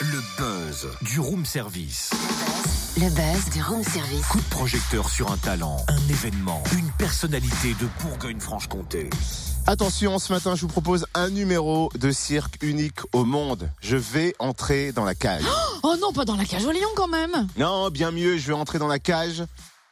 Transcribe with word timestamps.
Le 0.00 0.22
buzz 0.38 0.88
du 1.02 1.20
room 1.20 1.44
service. 1.44 2.10
Le 2.96 3.10
buzz 3.10 3.52
du 3.52 3.62
room 3.62 3.84
service. 3.84 4.26
Coup 4.28 4.40
de 4.40 4.48
projecteur 4.48 5.10
sur 5.10 5.30
un 5.30 5.36
talent, 5.36 5.76
un 5.88 6.08
événement, 6.08 6.62
une 6.72 6.90
personnalité 6.92 7.74
de 7.78 7.86
Bourgogne-Franche-Comté. 8.00 9.10
Attention, 9.66 10.18
ce 10.18 10.32
matin, 10.32 10.54
je 10.54 10.62
vous 10.62 10.68
propose 10.68 11.04
un 11.12 11.28
numéro 11.28 11.90
de 11.94 12.10
cirque 12.10 12.62
unique 12.62 13.00
au 13.12 13.26
monde. 13.26 13.70
Je 13.82 13.98
vais 13.98 14.34
entrer 14.38 14.92
dans 14.92 15.04
la 15.04 15.14
cage. 15.14 15.44
Oh 15.82 15.94
non, 16.00 16.14
pas 16.14 16.24
dans 16.24 16.36
la 16.36 16.46
cage 16.46 16.64
au 16.64 16.72
lion 16.72 16.88
quand 16.96 17.08
même 17.08 17.48
Non, 17.58 17.90
bien 17.90 18.12
mieux, 18.12 18.38
je 18.38 18.46
vais 18.46 18.54
entrer 18.54 18.78
dans 18.78 18.88
la 18.88 18.98
cage 18.98 19.44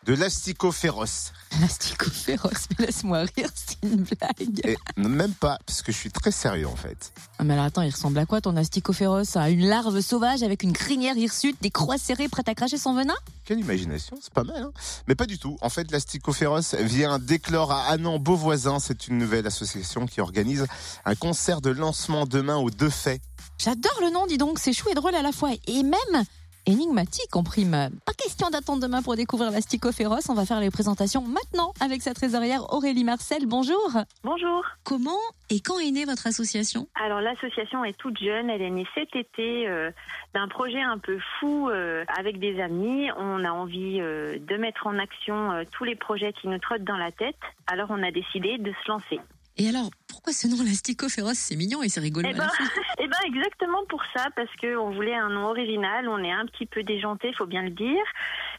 de 0.04 0.14
l'astico 0.14 0.70
féroce. 0.70 1.32
L'astico 1.60 2.10
féroce, 2.10 2.68
mais 2.78 2.86
laisse-moi 2.86 3.20
rire, 3.36 3.48
c'est 3.54 3.76
une 3.82 4.02
blague. 4.02 4.60
Et 4.64 4.76
même 4.96 5.32
pas, 5.32 5.58
parce 5.66 5.82
que 5.82 5.92
je 5.92 5.96
suis 5.96 6.10
très 6.10 6.30
sérieux 6.30 6.68
en 6.68 6.76
fait. 6.76 7.12
Ah, 7.38 7.44
mais 7.44 7.54
alors 7.54 7.64
attends, 7.66 7.82
il 7.82 7.90
ressemble 7.90 8.18
à 8.18 8.26
quoi 8.26 8.40
ton 8.40 8.56
asticot 8.56 8.92
féroce 8.92 9.36
À 9.36 9.50
une 9.50 9.66
larve 9.66 10.00
sauvage 10.00 10.42
avec 10.42 10.62
une 10.62 10.72
crinière 10.72 11.16
hirsute, 11.16 11.56
des 11.62 11.70
croix 11.70 11.96
serrées 11.96 12.28
prêtes 12.28 12.48
à 12.48 12.54
cracher 12.54 12.76
son 12.76 12.94
venin? 12.94 13.14
Quelle 13.44 13.60
imagination, 13.60 14.18
c'est 14.20 14.32
pas 14.32 14.44
mal. 14.44 14.62
Hein 14.62 14.72
Mais 15.06 15.14
pas 15.14 15.26
du 15.26 15.38
tout. 15.38 15.56
En 15.60 15.70
fait, 15.70 15.90
l'astico 15.90 16.32
féroce 16.32 16.74
vient 16.74 17.18
d'éclore 17.18 17.72
à 17.72 17.84
Annan 17.84 18.18
Beauvoisin. 18.18 18.78
C'est 18.80 19.08
une 19.08 19.18
nouvelle 19.18 19.46
association 19.46 20.06
qui 20.06 20.20
organise 20.20 20.66
un 21.04 21.14
concert 21.14 21.60
de 21.60 21.70
lancement 21.70 22.26
demain 22.26 22.56
aux 22.56 22.70
deux 22.70 22.90
faits. 22.90 23.22
J'adore 23.58 23.98
le 24.00 24.10
nom, 24.10 24.26
dis 24.26 24.38
donc, 24.38 24.58
c'est 24.58 24.72
chou 24.72 24.88
et 24.90 24.94
drôle 24.94 25.14
à 25.14 25.22
la 25.22 25.32
fois. 25.32 25.50
Et 25.66 25.82
même 25.82 26.24
énigmatique 26.66 27.34
en 27.36 27.42
prime. 27.42 27.90
Pas 28.04 28.12
question 28.12 28.50
d'attendre 28.50 28.82
demain 28.82 29.02
pour 29.02 29.16
découvrir 29.16 29.50
l'Astico 29.50 29.92
féroce. 29.92 30.28
On 30.28 30.34
va 30.34 30.44
faire 30.44 30.60
les 30.60 30.70
présentations 30.70 31.22
maintenant 31.22 31.72
avec 31.80 32.02
sa 32.02 32.14
trésorière 32.14 32.72
Aurélie 32.72 33.04
Marcel. 33.04 33.46
Bonjour. 33.46 33.90
Bonjour. 34.22 34.64
Comment 34.82 35.20
et 35.50 35.60
quand 35.60 35.78
est 35.78 35.90
née 35.90 36.04
votre 36.04 36.26
association? 36.26 36.88
Alors 36.94 37.20
l'association 37.20 37.84
est 37.84 37.96
toute 37.98 38.18
jeune, 38.18 38.48
elle 38.48 38.62
est 38.62 38.70
née 38.70 38.86
cet 38.94 39.14
été 39.14 39.68
euh, 39.68 39.90
d'un 40.32 40.48
projet 40.48 40.80
un 40.80 40.98
peu 40.98 41.18
fou 41.38 41.68
euh, 41.68 42.04
avec 42.18 42.38
des 42.38 42.60
amis. 42.60 43.10
On 43.18 43.44
a 43.44 43.50
envie 43.50 44.00
euh, 44.00 44.38
de 44.38 44.56
mettre 44.56 44.86
en 44.86 44.98
action 44.98 45.64
tous 45.72 45.84
les 45.84 45.96
projets 45.96 46.32
qui 46.32 46.48
nous 46.48 46.58
trottent 46.58 46.84
dans 46.84 46.96
la 46.96 47.12
tête. 47.12 47.36
Alors 47.66 47.88
on 47.90 48.02
a 48.02 48.10
décidé 48.10 48.58
de 48.58 48.72
se 48.72 48.88
lancer. 48.90 49.20
Et 49.56 49.68
alors, 49.68 49.90
pourquoi 50.08 50.32
ce 50.32 50.48
nom 50.48 50.56
l'Astico 50.64 51.08
féroce 51.08 51.38
C'est 51.38 51.54
mignon 51.54 51.82
et 51.82 51.88
c'est 51.88 52.00
rigolo. 52.00 52.28
Eh 52.28 52.34
ben, 52.34 52.48
eh 52.98 53.06
ben 53.06 53.16
exactement 53.24 53.84
pour 53.88 54.02
ça, 54.16 54.26
parce 54.34 54.50
que 54.60 54.76
on 54.76 54.90
voulait 54.90 55.14
un 55.14 55.28
nom 55.28 55.46
original. 55.46 56.08
On 56.08 56.18
est 56.18 56.32
un 56.32 56.46
petit 56.46 56.66
peu 56.66 56.82
déjanté, 56.82 57.32
faut 57.34 57.46
bien 57.46 57.62
le 57.62 57.70
dire. 57.70 58.04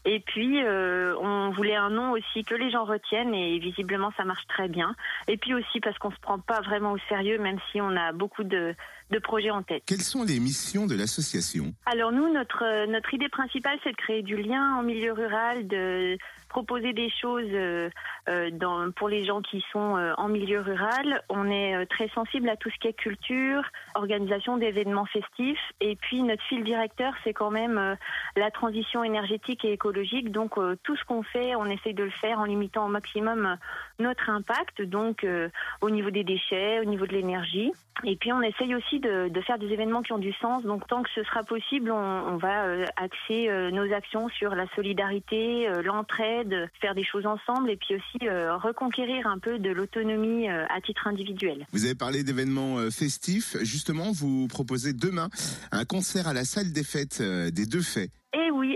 Et 0.06 0.20
puis 0.20 0.62
euh, 0.62 1.14
on 1.20 1.50
voulait 1.50 1.76
un 1.76 1.90
nom 1.90 2.12
aussi 2.12 2.44
que 2.44 2.54
les 2.54 2.70
gens 2.70 2.84
retiennent 2.84 3.34
et 3.34 3.58
visiblement 3.58 4.12
ça 4.16 4.24
marche 4.24 4.46
très 4.46 4.68
bien. 4.68 4.94
Et 5.28 5.36
puis 5.36 5.52
aussi 5.52 5.80
parce 5.80 5.98
qu'on 5.98 6.12
se 6.12 6.20
prend 6.20 6.38
pas 6.38 6.60
vraiment 6.60 6.92
au 6.92 6.98
sérieux, 7.08 7.38
même 7.38 7.58
si 7.72 7.80
on 7.80 7.94
a 7.96 8.12
beaucoup 8.12 8.44
de, 8.44 8.74
de 9.10 9.18
projets 9.18 9.50
en 9.50 9.62
tête. 9.62 9.82
Quelles 9.86 10.00
sont 10.02 10.24
les 10.24 10.40
missions 10.40 10.86
de 10.86 10.94
l'association? 10.96 11.74
Alors 11.86 12.12
nous, 12.12 12.32
notre 12.32 12.64
euh, 12.64 12.86
notre 12.86 13.14
idée 13.14 13.28
principale, 13.28 13.78
c'est 13.84 13.92
de 13.92 13.96
créer 13.96 14.22
du 14.22 14.36
lien 14.36 14.76
en 14.76 14.82
milieu 14.82 15.12
rural, 15.12 15.66
de 15.68 16.18
proposer 16.48 16.92
des 16.92 17.10
choses 17.10 17.50
euh, 17.52 17.90
euh, 18.28 18.50
dans, 18.50 18.90
pour 18.92 19.08
les 19.08 19.24
gens 19.24 19.42
qui 19.42 19.64
sont 19.72 19.96
euh, 19.96 20.12
en 20.16 20.28
milieu 20.28 20.60
rural. 20.60 21.22
On 21.28 21.50
est 21.50 21.86
très 21.86 22.08
sensible 22.08 22.48
à 22.48 22.56
tout 22.56 22.70
ce 22.70 22.78
qui 22.78 22.88
est 22.88 22.92
culture, 22.92 23.62
organisation 23.94 24.56
d'événements 24.56 25.06
festifs, 25.06 25.60
et 25.80 25.96
puis 25.96 26.22
notre 26.22 26.42
fil 26.44 26.64
directeur, 26.64 27.12
c'est 27.24 27.34
quand 27.34 27.50
même 27.50 27.78
euh, 27.78 27.94
la 28.36 28.50
transition 28.50 29.04
énergétique 29.04 29.64
et 29.64 29.72
écologique. 29.72 30.32
Donc 30.32 30.54
tout 30.82 30.96
ce 30.96 31.04
qu'on 31.04 31.22
fait, 31.22 31.54
on 31.56 31.66
essaye 31.66 31.94
de 31.94 32.04
le 32.04 32.10
faire 32.10 32.38
en 32.38 32.44
limitant 32.44 32.86
au 32.86 32.88
maximum 32.88 33.56
notre 33.98 34.30
impact, 34.30 34.82
donc 34.82 35.24
euh, 35.24 35.48
au 35.80 35.90
niveau 35.90 36.10
des 36.10 36.24
déchets, 36.24 36.80
au 36.80 36.84
niveau 36.84 37.06
de 37.06 37.12
l'énergie. 37.12 37.72
Et 38.04 38.16
puis 38.16 38.30
on 38.30 38.42
essaye 38.42 38.74
aussi 38.74 39.00
de, 39.00 39.30
faire 39.46 39.58
des 39.58 39.68
événements 39.68 40.02
qui 40.02 40.12
ont 40.12 40.18
du 40.18 40.32
sens. 40.34 40.62
Donc 40.64 40.86
tant 40.86 41.02
que 41.02 41.08
ce 41.14 41.22
sera 41.24 41.42
possible, 41.44 41.90
on, 41.90 42.36
va 42.36 42.64
euh, 42.64 42.84
axer 42.96 43.48
euh, 43.48 43.70
nos 43.70 43.90
actions 43.94 44.28
sur 44.28 44.54
la 44.54 44.66
solidarité, 44.74 45.68
l'entraide, 45.82 46.68
faire 46.80 46.94
des 46.94 47.04
choses 47.04 47.26
ensemble 47.26 47.70
et 47.70 47.76
puis 47.76 47.94
aussi 47.94 48.28
reconquérir 48.28 49.26
un 49.26 49.38
peu 49.38 49.58
de 49.58 49.70
l'autonomie 49.70 50.48
à 50.48 50.80
titre 50.84 51.06
individuel. 51.06 51.66
Vous 51.72 51.84
avez 51.84 51.94
parlé 51.94 52.22
d'événements 52.22 52.90
festifs. 52.90 53.56
Justement, 53.62 54.12
vous 54.12 54.46
proposez 54.48 54.92
demain 54.92 55.28
un 55.72 55.84
concert 55.84 56.28
à 56.28 56.34
la 56.34 56.44
salle 56.44 56.72
des 56.72 56.84
fêtes 56.84 57.22
des 57.22 57.66
deux 57.66 57.82
faits. 57.82 58.10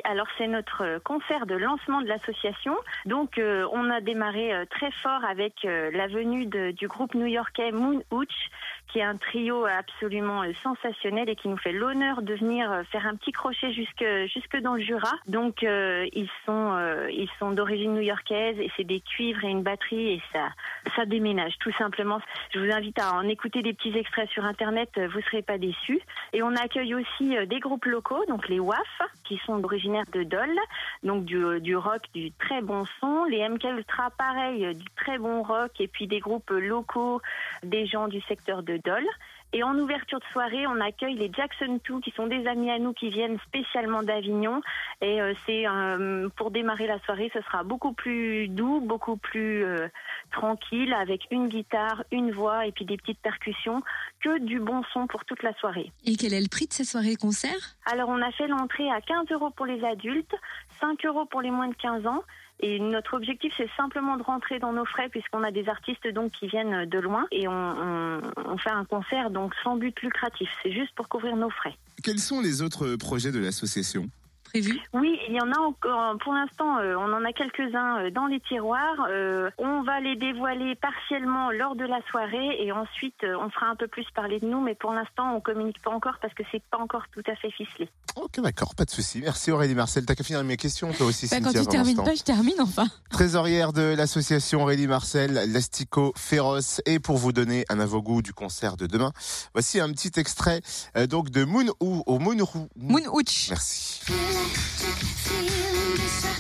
Alors 0.04 0.26
c'est 0.38 0.46
notre 0.46 0.82
euh, 0.84 0.98
concert 0.98 1.46
de 1.46 1.54
lancement 1.54 2.00
de 2.00 2.06
l'association. 2.06 2.76
Donc 3.06 3.38
euh, 3.38 3.66
on 3.72 3.90
a 3.90 4.00
démarré 4.00 4.52
euh, 4.52 4.64
très 4.70 4.90
fort 4.90 5.24
avec 5.24 5.54
la 5.62 6.06
venue 6.06 6.46
du 6.46 6.88
groupe 6.88 7.14
new-yorkais 7.14 7.72
Moon 7.72 8.02
Hooch, 8.10 8.50
qui 8.90 8.98
est 8.98 9.04
un 9.04 9.16
trio 9.16 9.64
absolument 9.66 10.42
euh, 10.42 10.52
sensationnel 10.62 11.28
et 11.28 11.36
qui 11.36 11.48
nous 11.48 11.56
fait 11.56 11.72
l'honneur 11.72 12.22
de 12.22 12.34
venir 12.34 12.70
euh, 12.70 12.82
faire 12.84 13.06
un 13.06 13.14
petit 13.14 13.32
crochet 13.32 13.72
jusque 13.72 14.04
jusque 14.26 14.56
dans 14.60 14.74
le 14.74 14.80
Jura. 14.80 15.12
Donc 15.26 15.62
euh, 15.62 16.06
ils 16.12 16.28
sont 16.44 16.76
ils 17.10 17.30
sont 17.38 17.52
d'origine 17.52 17.94
new-yorkaise 17.94 18.58
et 18.58 18.70
c'est 18.76 18.84
des 18.84 19.00
cuivres 19.00 19.44
et 19.44 19.48
une 19.48 19.62
batterie 19.62 20.14
et 20.14 20.22
ça 20.32 20.48
ça 20.96 21.04
déménage 21.04 21.56
tout 21.60 21.72
simplement. 21.72 22.20
Je 22.52 22.58
vous 22.58 22.72
invite 22.72 22.98
à 22.98 23.14
en 23.14 23.28
écouter 23.28 23.62
des 23.62 23.72
petits 23.72 23.96
extraits 23.96 24.28
sur 24.30 24.44
internet, 24.44 24.90
vous 25.12 25.20
serez 25.22 25.42
pas 25.42 25.58
déçus. 25.58 26.00
Et 26.32 26.42
on 26.42 26.54
accueille 26.56 26.94
aussi 26.94 27.36
des 27.46 27.60
groupes 27.60 27.84
locaux, 27.84 28.24
donc 28.28 28.48
les 28.48 28.60
WAF, 28.60 28.78
qui 29.24 29.40
sont 29.46 29.62
originaires 29.62 30.04
de 30.12 30.22
Dole, 30.22 30.58
donc 31.02 31.24
du, 31.24 31.60
du 31.60 31.76
rock, 31.76 32.02
du 32.14 32.32
très 32.32 32.62
bon 32.62 32.84
son. 33.00 33.24
Les 33.24 33.46
MK 33.48 33.64
Ultra, 33.64 34.10
pareil, 34.10 34.74
du 34.74 34.84
très 34.96 35.18
bon 35.18 35.42
rock, 35.42 35.72
et 35.80 35.88
puis 35.88 36.06
des 36.06 36.20
groupes 36.20 36.50
locaux, 36.50 37.20
des 37.62 37.86
gens 37.86 38.08
du 38.08 38.20
secteur 38.22 38.62
de 38.62 38.79
Dole. 38.84 39.06
Et 39.52 39.64
en 39.64 39.76
ouverture 39.76 40.20
de 40.20 40.24
soirée, 40.32 40.64
on 40.68 40.80
accueille 40.80 41.16
les 41.16 41.30
Jackson 41.32 41.80
2, 41.88 42.00
qui 42.00 42.12
sont 42.12 42.28
des 42.28 42.46
amis 42.46 42.70
à 42.70 42.78
nous 42.78 42.92
qui 42.92 43.10
viennent 43.10 43.38
spécialement 43.48 44.04
d'Avignon. 44.04 44.60
Et 45.00 45.20
euh, 45.20 45.34
c'est 45.44 45.66
euh, 45.66 46.28
pour 46.36 46.52
démarrer 46.52 46.86
la 46.86 47.00
soirée, 47.00 47.30
ce 47.34 47.40
sera 47.42 47.64
beaucoup 47.64 47.92
plus 47.92 48.46
doux, 48.46 48.80
beaucoup 48.80 49.16
plus 49.16 49.64
euh, 49.64 49.88
tranquille, 50.30 50.92
avec 50.92 51.26
une 51.32 51.48
guitare, 51.48 52.04
une 52.12 52.30
voix 52.30 52.66
et 52.66 52.70
puis 52.70 52.84
des 52.84 52.96
petites 52.96 53.18
percussions, 53.18 53.82
que 54.20 54.38
du 54.38 54.60
bon 54.60 54.82
son 54.92 55.08
pour 55.08 55.24
toute 55.24 55.42
la 55.42 55.52
soirée. 55.54 55.90
Et 56.06 56.14
quel 56.14 56.32
est 56.32 56.40
le 56.40 56.48
prix 56.48 56.68
de 56.68 56.72
ces 56.72 56.84
soirées 56.84 57.16
concert? 57.16 57.76
Alors 57.86 58.08
on 58.08 58.22
a 58.22 58.30
fait 58.30 58.46
l'entrée 58.46 58.88
à 58.88 59.00
15 59.00 59.26
euros 59.32 59.50
pour 59.50 59.66
les 59.66 59.82
adultes, 59.84 60.34
5 60.80 61.04
euros 61.06 61.24
pour 61.24 61.40
les 61.40 61.50
moins 61.50 61.68
de 61.68 61.74
15 61.74 62.06
ans. 62.06 62.22
Et 62.62 62.78
notre 62.78 63.14
objectif, 63.14 63.52
c'est 63.56 63.70
simplement 63.76 64.16
de 64.16 64.22
rentrer 64.22 64.58
dans 64.58 64.72
nos 64.72 64.84
frais 64.84 65.08
puisqu'on 65.08 65.42
a 65.42 65.50
des 65.50 65.68
artistes 65.68 66.06
donc 66.08 66.32
qui 66.32 66.46
viennent 66.46 66.86
de 66.86 66.98
loin 66.98 67.26
et 67.32 67.48
on, 67.48 68.20
fait 68.58 68.70
un 68.70 68.84
concert 68.84 69.30
donc 69.30 69.54
sans 69.64 69.76
but 69.76 69.98
lucratif. 70.02 70.48
C'est 70.62 70.72
juste 70.72 70.94
pour 70.94 71.08
couvrir 71.08 71.36
nos 71.36 71.48
frais. 71.50 71.74
Quels 72.02 72.18
sont 72.18 72.40
les 72.40 72.60
autres 72.60 72.96
projets 72.96 73.32
de 73.32 73.38
l'association? 73.38 74.06
Prévu? 74.50 74.78
Oui, 74.92 75.18
il 75.28 75.34
y 75.34 75.40
en 75.40 75.50
a 75.52 75.58
encore. 75.60 76.16
Pour 76.18 76.32
l'instant, 76.34 76.78
euh, 76.78 76.94
on 76.96 77.12
en 77.12 77.24
a 77.24 77.32
quelques-uns 77.32 77.98
euh, 78.04 78.10
dans 78.10 78.26
les 78.26 78.40
tiroirs. 78.40 79.06
Euh, 79.08 79.50
on 79.58 79.82
va 79.82 80.00
les 80.00 80.16
dévoiler 80.16 80.74
partiellement 80.76 81.50
lors 81.50 81.76
de 81.76 81.84
la 81.84 82.00
soirée 82.10 82.56
et 82.62 82.72
ensuite 82.72 83.22
euh, 83.24 83.36
on 83.40 83.50
fera 83.50 83.66
un 83.66 83.76
peu 83.76 83.86
plus 83.88 84.06
parler 84.14 84.40
de 84.40 84.46
nous. 84.46 84.60
Mais 84.60 84.74
pour 84.74 84.92
l'instant, 84.92 85.34
on 85.34 85.40
communique 85.40 85.80
pas 85.82 85.90
encore 85.90 86.18
parce 86.20 86.34
que 86.34 86.42
c'est 86.50 86.62
pas 86.70 86.78
encore 86.78 87.04
tout 87.12 87.22
à 87.30 87.34
fait 87.36 87.50
ficelé. 87.50 87.88
Ok, 88.16 88.40
d'accord, 88.40 88.74
pas 88.74 88.84
de 88.84 88.90
souci. 88.90 89.20
Merci 89.22 89.52
Aurélie 89.52 89.74
Marcel. 89.74 90.04
T'as 90.04 90.14
qu'à 90.14 90.24
finir 90.24 90.42
mes 90.44 90.56
questions, 90.56 90.92
toi 90.92 91.06
aussi, 91.06 91.28
Bah, 91.30 91.36
Quand 91.42 91.52
tu 91.52 91.66
termines 91.66 91.96
pas, 92.02 92.14
je 92.14 92.22
termine 92.22 92.60
enfin. 92.60 92.86
Trésorière 93.10 93.72
de 93.72 93.94
l'association 93.96 94.62
Aurélie 94.62 94.86
Marcel, 94.88 95.32
l'Astico 95.52 96.12
Féroce. 96.16 96.80
Et 96.86 96.98
pour 96.98 97.16
vous 97.16 97.32
donner 97.32 97.64
un 97.68 97.78
avant-goût 97.78 98.22
du 98.22 98.32
concert 98.32 98.76
de 98.76 98.86
demain, 98.86 99.12
voici 99.54 99.80
un 99.80 99.90
petit 99.92 100.18
extrait 100.18 100.60
euh, 100.96 101.06
donc 101.06 101.30
de 101.30 101.44
Moon 101.44 101.66
ou 101.80 102.02
au 102.06 102.18
Moon 102.18 102.36
Rou- 102.44 102.68
Moon 102.76 103.02
Hooch. 103.12 103.48
Merci. 103.50 104.00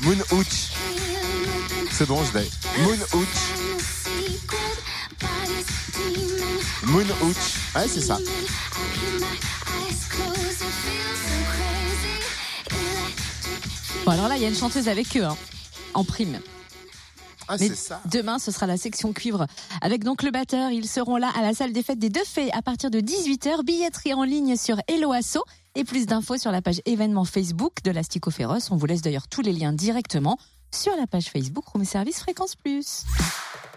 Moon 0.02 0.16
Hooch. 0.32 0.70
C'est 1.92 2.06
bon, 2.06 2.22
je 2.24 2.38
l'ai. 2.38 2.50
Moon 2.82 2.96
Hooch. 3.12 3.26
Moon 6.84 7.04
Hooch. 7.22 7.36
Ouais, 7.74 7.86
c'est 7.88 8.00
ça. 8.00 8.18
Bon, 14.04 14.12
alors 14.12 14.28
là, 14.28 14.36
il 14.36 14.42
y 14.42 14.46
a 14.46 14.48
une 14.48 14.56
chanteuse 14.56 14.88
avec 14.88 15.16
eux, 15.16 15.24
hein, 15.24 15.36
en 15.94 16.04
prime. 16.04 16.40
Ah, 17.48 17.56
Mais 17.58 17.68
ça. 17.74 18.00
demain, 18.10 18.38
ce 18.38 18.52
sera 18.52 18.66
la 18.66 18.76
section 18.76 19.12
cuivre. 19.12 19.46
Avec 19.82 20.04
donc 20.04 20.22
le 20.22 20.30
batteur, 20.30 20.70
ils 20.70 20.88
seront 20.88 21.16
là 21.16 21.30
à 21.36 21.42
la 21.42 21.52
salle 21.52 21.72
des 21.72 21.82
fêtes 21.82 21.98
des 21.98 22.08
deux 22.08 22.24
fées 22.24 22.50
à 22.52 22.62
partir 22.62 22.90
de 22.90 23.00
18h. 23.00 23.64
Billetterie 23.64 24.14
en 24.14 24.22
ligne 24.22 24.56
sur 24.56 24.76
Eloasso. 24.86 25.42
Et 25.76 25.84
plus 25.84 26.06
d'infos 26.06 26.36
sur 26.36 26.50
la 26.50 26.62
page 26.62 26.80
événement 26.84 27.24
Facebook 27.24 27.74
de 27.84 27.92
l'Astico 27.92 28.30
Féroce. 28.30 28.70
On 28.70 28.76
vous 28.76 28.86
laisse 28.86 29.02
d'ailleurs 29.02 29.28
tous 29.28 29.42
les 29.42 29.52
liens 29.52 29.72
directement 29.72 30.36
sur 30.74 30.96
la 30.96 31.06
page 31.06 31.26
Facebook 31.26 31.66
Room 31.68 31.84
Service 31.84 32.20
Fréquence 32.20 32.56
Plus. 32.56 33.04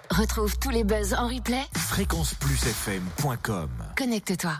Retrouve 0.10 0.58
tous 0.60 0.72
les 0.72 0.84
buzz 0.84 1.14
en 1.14 1.28
replay. 1.28 1.62
Fréquenceplusfm.com 1.76 3.70
Connecte-toi. 3.98 4.54